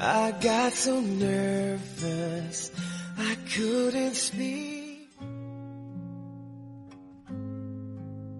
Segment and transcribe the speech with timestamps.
[0.00, 2.70] I got so nervous
[3.18, 5.08] I couldn't speak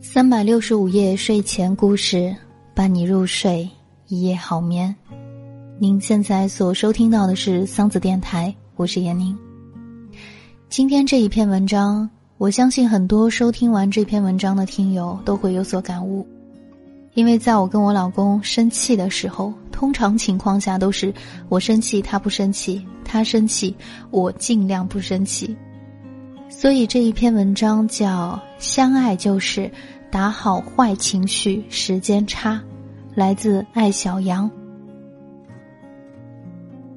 [0.00, 2.36] 三百六十五夜睡前故事，
[2.72, 3.68] 伴你入睡，
[4.06, 4.94] 一夜好眠。
[5.80, 9.36] 您现在所收听到的是桑子电台，我是闫宁。
[10.68, 16.24] 今天这一篇文章，我相信很多收听完这篇文章的听友都会有所感悟，
[17.14, 21.12] 因为在我跟我老公生气的时候，通常情况下都是
[21.48, 23.74] 我生气他不生气，他生气
[24.10, 25.56] 我尽量不生气，
[26.48, 29.70] 所以这一篇文章叫《相爱就是
[30.10, 32.54] 打好坏情绪时间差》，
[33.14, 34.48] 来自爱小杨。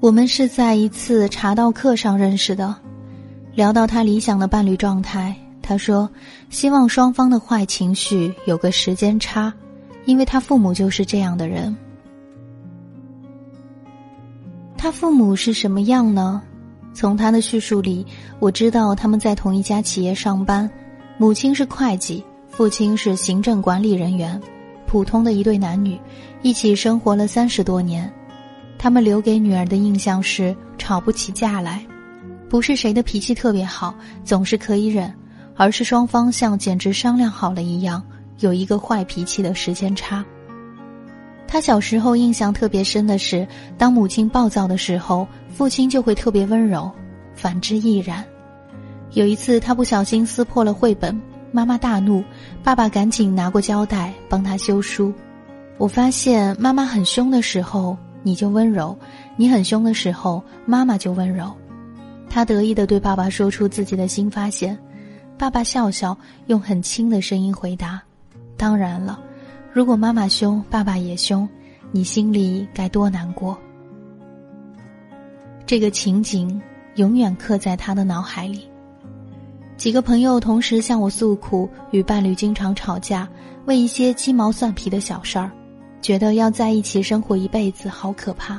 [0.00, 2.74] 我们是在一次茶道课上认识的，
[3.54, 6.08] 聊到他理想的伴侣状态，他说
[6.48, 9.52] 希望双方的坏情绪有个时间差，
[10.08, 11.76] 因为他父母就是这样的人。
[14.74, 16.40] 他父母是什么样呢？
[16.94, 18.06] 从他的叙述里，
[18.38, 20.68] 我知道他们在同一家企业上班，
[21.18, 24.40] 母亲是会计，父亲是行政管理人员，
[24.86, 26.00] 普通的一对男女，
[26.40, 28.10] 一起生活了三十多年。
[28.78, 31.84] 他们留给女儿的印象是吵不起架来，
[32.48, 33.94] 不是谁的脾气特别好，
[34.24, 35.12] 总是可以忍，
[35.54, 38.02] 而是双方像简直商量好了一样，
[38.38, 40.24] 有一个坏脾气的时间差。
[41.46, 46.90] 他小时候印象特别深的是，当母亲暴躁的时候，父亲就会特别温柔，
[47.34, 48.24] 反之亦然。
[49.12, 51.20] 有一次，他不小心撕破了绘本，
[51.52, 52.22] 妈妈大怒，
[52.62, 55.12] 爸爸赶紧拿过胶带帮他修书。
[55.78, 57.96] 我发现妈妈很凶的时候。
[58.24, 58.98] 你就温柔，
[59.36, 61.56] 你很凶的时候，妈妈就温柔。
[62.28, 64.76] 他得意的对爸爸说出自己的新发现，
[65.38, 68.02] 爸爸笑笑，用很轻的声音回答
[68.58, 69.18] ：“当然了，
[69.72, 71.48] 如果妈妈凶，爸爸也凶，
[71.92, 73.56] 你心里该多难过。”
[75.64, 76.60] 这个情景
[76.96, 78.68] 永远刻在他的脑海里。
[79.76, 83.28] 几个朋友同时向我诉苦，与伴侣经常吵架，
[83.66, 85.50] 为一些鸡毛蒜皮的小事儿。
[86.00, 88.58] 觉得要在一起生活一辈子好可怕，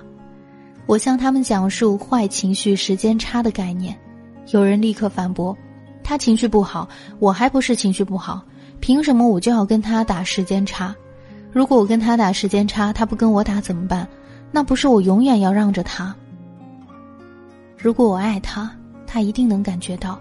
[0.85, 3.97] 我向他们讲述坏情绪时间差的概念，
[4.51, 5.57] 有人立刻反驳
[6.03, 6.87] ：“他情绪不好，
[7.17, 8.43] 我还不是情绪不好，
[8.79, 10.95] 凭什么我就要跟他打时间差？
[11.51, 14.07] 如果我跟他打时间差，他不跟我打怎么办？
[14.51, 16.15] 那不是我永远要让着他？
[17.77, 18.71] 如果我爱他，
[19.05, 20.17] 他一定能感觉到；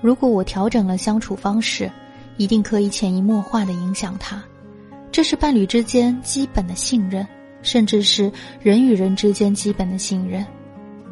[0.00, 1.90] 如果我调整了相处方式，
[2.36, 4.42] 一定可以潜移默化的影响他。”
[5.12, 7.26] 这是伴侣之间基本的信任，
[7.62, 10.44] 甚至是人与人之间基本的信任。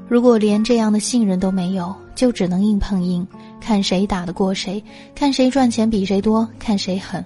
[0.09, 3.27] 如果连这样的信任都没有，就只能硬碰硬，
[3.61, 4.83] 看谁打得过谁，
[5.15, 7.25] 看谁赚钱比谁多，看谁狠。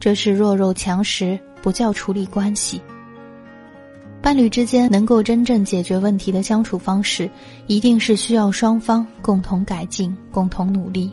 [0.00, 2.80] 这是弱肉强食，不叫处理关系。
[4.20, 7.30] 伴侣之间能够真正解决问题的相处方式，
[7.68, 11.12] 一定是需要双方共同改进、共同努力。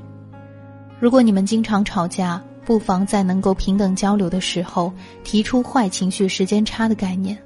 [0.99, 4.91] 如果你们经常吵架，不妨在能够平等交流的时候，
[5.23, 7.37] 提出坏情绪时间差的概念。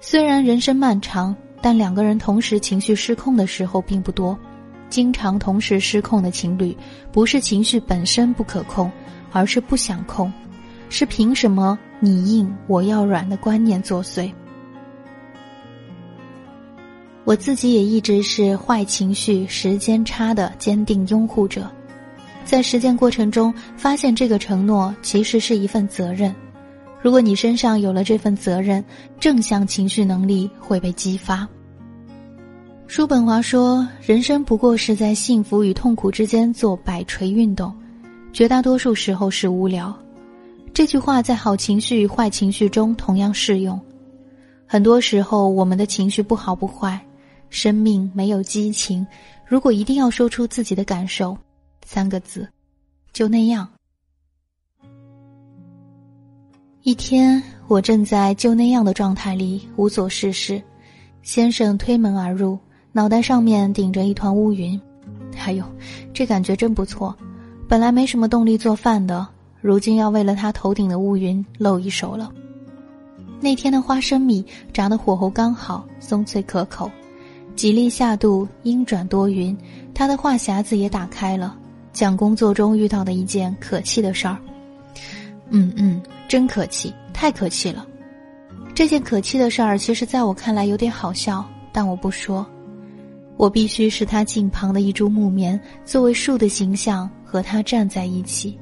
[0.00, 4.38] 虽然人生漫长，但两个人同时情绪失控的时候并不多。
[4.88, 6.76] 经常同时失控的情侣，
[7.12, 8.90] 不是情绪本身不可控，
[9.32, 10.32] 而是不想控，
[10.88, 14.30] 是凭什么你硬我要软的观念作祟。
[17.24, 21.68] 我自己也一直是坏情绪时间差的坚定拥护者。
[22.44, 26.32] 在实践过程中，发现这个承诺其实是一份责任。
[27.02, 28.84] 如果你身上有了这份责任，
[29.18, 31.46] 正向情绪能力会被激发。
[32.88, 37.74] 叔本华说：“人生不过是在幸福与痛苦之间做摆锤运动，
[38.32, 39.94] 绝大多数时候是无聊。”
[40.72, 43.78] 这句话在好情绪与坏情绪中同样适用。
[44.66, 46.98] 很多时候，我们的情绪不好不坏，
[47.50, 49.04] 生命没有激情，
[49.46, 51.36] 如果一定要说出自己的感受，
[51.84, 52.48] 三个字，
[53.12, 53.68] 就那样。
[56.82, 60.62] 一天，我正在就那样的状态里无所事事，
[61.22, 62.56] 先生推门而入，
[62.96, 64.80] 脑袋上面顶着一团乌云。
[65.36, 65.62] 还有，
[66.14, 67.14] 这感觉真不错。
[67.68, 69.28] 本来没什么动力做饭的，
[69.60, 72.32] 如今要为了他头顶的乌云露一手了。
[73.38, 76.90] 那天的花生米炸的火候刚好，松脆可口。
[77.54, 79.54] 吉利下肚，阴转多云，
[79.92, 81.54] 他的话匣子也打开了，
[81.92, 84.38] 讲工作中遇到的一件可气的事儿。
[85.50, 86.00] 嗯嗯。
[86.26, 87.86] 真可气，太可气了！
[88.74, 92.44] 这件可气的事儿，其实在我看来有点好笑，但我不说。
[93.36, 98.58] 我必须是他近旁的一株木棉，作为树的形象和他站在一起，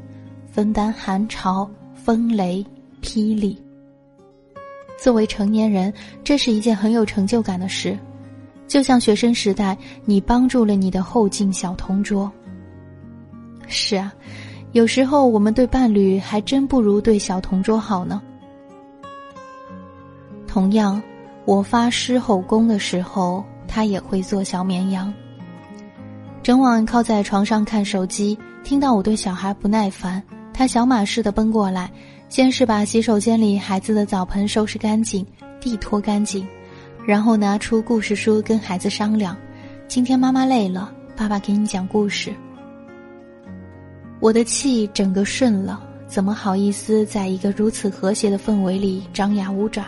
[0.50, 2.64] 分担寒潮、风雷、
[3.00, 3.56] 霹雳。
[5.00, 5.92] 作为成年人，
[6.22, 7.98] 这是一件很有成就感的事，
[8.66, 12.30] 就像学生时代，你帮助了你的后进小同桌。
[13.66, 14.12] 是啊。
[14.72, 18.20] 有时候，我们对伴侣还真不如对小同桌好呢。
[20.48, 21.00] 同样，
[21.44, 25.12] 我发狮吼功的时候，他也会做小绵羊。
[26.43, 30.22] 整晚靠在床上看手机，听到我对小孩不耐烦，
[30.52, 31.90] 他小马似的奔过来，
[32.28, 35.26] 先是把洗手间里孩子的澡盆收拾干净，
[35.61, 36.46] 地拖干净，
[37.06, 39.37] 然后拿出故事书跟孩子商量
[39.88, 42.31] ：“今天妈妈累了，爸爸给你讲故事。”
[44.20, 49.87] 我的气整个顺了，怎么好意思在一个如此和谐的氛围里张牙舞爪？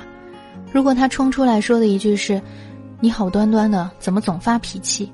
[0.73, 2.41] 如果他冲出来说的一句是
[3.01, 5.13] “你好端端的，怎么总发脾气”，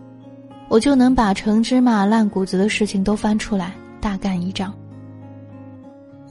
[0.69, 4.73] 我就能把成芝麻烂谷子的事情都翻出来大干一仗。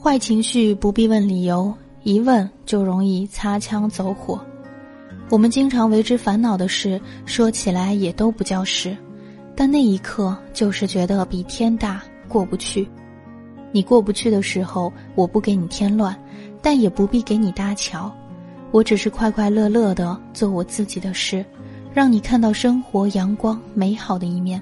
[0.01, 4.39] 坏情绪不必问理由，一问就容易擦枪走火。
[5.29, 8.97] 我们经常为之烦恼的事，说起来也都不叫事，
[9.55, 12.01] 但那一刻就是觉得比天大。
[12.27, 12.87] 过不去，
[13.73, 16.17] 你过不去的时候，我不给你添乱，
[16.61, 18.09] 但也不必给你搭桥，
[18.71, 21.45] 我只是快快乐乐的做我自己的事，
[21.93, 24.61] 让你看到生活阳光美好的一面。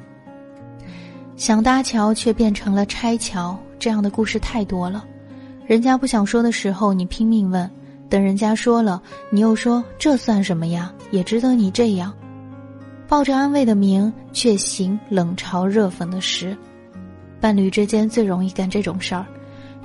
[1.35, 5.05] 想搭桥却变成了拆桥，这样的故事太多了。
[5.65, 7.69] 人家不想说的时候，你拼命问；
[8.09, 10.91] 等人家说了，你又说这算什么呀？
[11.11, 12.11] 也值得你这样，
[13.07, 16.57] 抱着安慰的名，却行冷嘲热讽的实。
[17.39, 19.25] 伴侣之间最容易干这种事儿，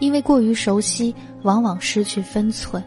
[0.00, 2.82] 因为过于熟悉，往往失去分寸。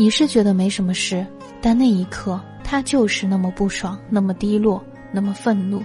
[0.00, 1.26] 你是觉得没什么事，
[1.60, 4.80] 但那一刻他就是那么不爽，那么低落，
[5.10, 5.82] 那么愤怒。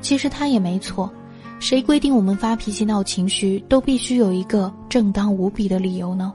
[0.00, 1.12] 其实他也没错，
[1.58, 6.32] 谁规定我们发脾气、闹情绪都必须有一个正当无比的理由呢？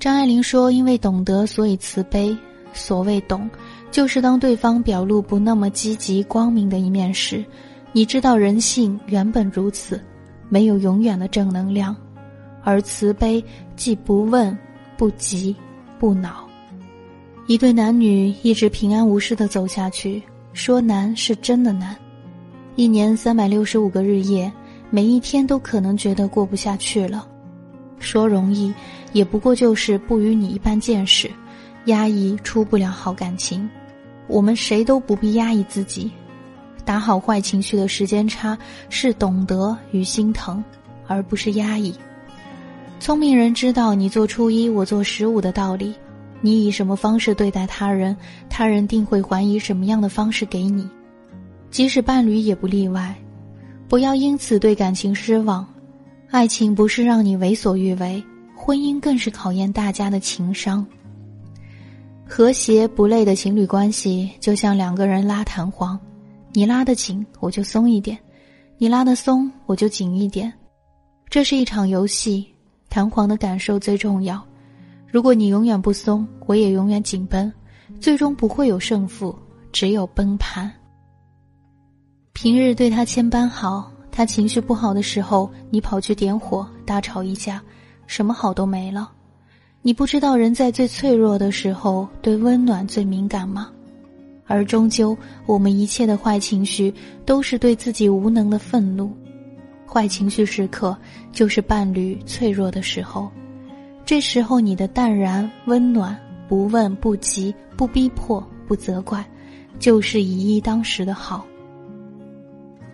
[0.00, 2.34] 张爱玲说：“因为懂得，所以慈悲。
[2.72, 3.50] 所谓懂，
[3.90, 7.44] 就是当对方表露不那么积极、光明的一面时。”
[7.92, 10.00] 你知道人性原本如此，
[10.48, 11.94] 没有永远的正能量，
[12.64, 13.44] 而慈悲
[13.76, 14.56] 既不问、
[14.96, 15.54] 不急、
[15.98, 16.48] 不恼。
[17.46, 20.22] 一对男女一直平安无事的走下去，
[20.52, 21.96] 说难是真的难。
[22.76, 24.50] 一年三百六十五个日夜，
[24.90, 27.26] 每一天都可能觉得过不下去了。
[27.98, 28.72] 说容易，
[29.12, 31.30] 也不过就是不与你一般见识，
[31.86, 33.68] 压抑出不了好感情。
[34.28, 36.10] 我们谁都不必压抑自己。
[36.84, 40.64] 打好坏情绪的时间差是懂得与心疼，
[41.06, 41.94] 而不是压抑。
[43.02, 45.92] 聪明人知道你做初一，我做十五的道理。
[46.40, 48.16] 你以什么方式对待他人，
[48.48, 50.88] 他人定会还以什么样的方式给你。
[51.68, 53.12] 即使伴侣也不例外。
[53.88, 55.66] 不要因此对感情失望。
[56.30, 58.22] 爱情不是让你为所欲为，
[58.54, 60.86] 婚姻更是考验大家的情商。
[62.24, 65.98] 和谐不累的情侣关系，就像两个人拉弹簧。
[66.52, 68.16] 你拉得紧，我就松一点；
[68.78, 70.52] 你拉得松，我就紧一点。
[71.28, 72.46] 这是一场游戏，
[72.92, 74.38] 弹簧的感受最重要。
[75.10, 77.50] 如果你永远不松，我也永远紧绷，
[77.98, 79.34] 最终不会有胜负，
[79.72, 80.70] 只有崩盘。
[82.34, 87.62] 平日对他千般好，他情绪不好的时候，你跑去点火，大吵一架，
[88.06, 89.10] 什么好都没了。
[89.80, 93.70] 你不知道人在最脆弱的时候，对温暖最敏感吗？
[94.46, 96.92] 而终究，我们一切的坏情绪
[97.24, 99.10] 都是对自己无能的愤怒。
[99.92, 100.96] 坏情绪时刻
[101.32, 103.30] 就是伴侣脆弱的时候，
[104.06, 106.18] 这时候你的淡然、温暖、
[106.48, 109.22] 不问不急、不逼迫、不责怪，
[109.78, 111.44] 就是以一当十的好。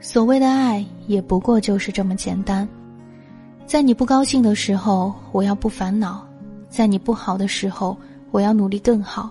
[0.00, 2.68] 所谓的爱，也不过就是这么简单。
[3.64, 6.26] 在你不高兴的时候，我要不烦恼；
[6.68, 7.96] 在你不好的时候，
[8.32, 9.30] 我要努力更好。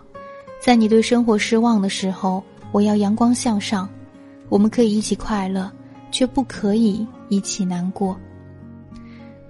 [0.62, 3.86] 在你对生活失望的时候，我要阳光向上；
[4.48, 5.70] 我们可以一起快乐，
[6.18, 8.20] 却不可以一起难过。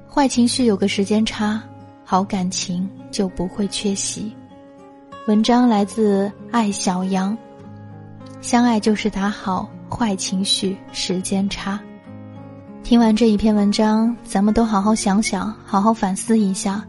[0.05, 1.63] 坏情绪有个时间差，
[2.03, 4.35] 好感情就不会缺席。
[5.29, 7.37] 文章来自爱小羊。
[8.41, 11.79] 相爱就是打好坏情绪时间差。
[12.83, 16.83] 听完这一篇文章，咱们都好好想想，好好反思一下，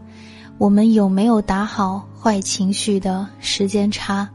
[0.58, 4.28] 我们有没有打好坏情绪的时间差？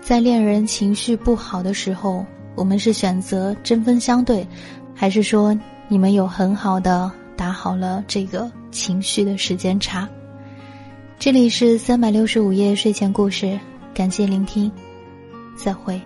[0.00, 2.24] 在恋人情绪不好的时候，
[2.60, 4.46] 我们是选择针锋相对，
[4.94, 10.06] 还是说你们有很好的打好了这个情绪的时间差？
[11.18, 13.58] 这里是三百六十五夜睡前故事，
[13.94, 14.70] 感谢聆听，
[15.56, 15.98] 再会。